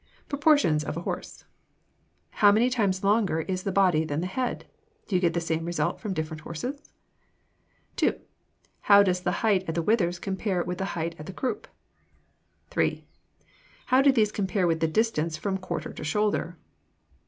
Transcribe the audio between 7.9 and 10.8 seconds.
2. How does the height at the withers compare with